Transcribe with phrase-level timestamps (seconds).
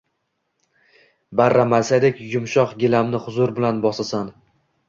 [1.41, 4.35] Barra maysadek yumshoq gilamni huzur bilan bosasan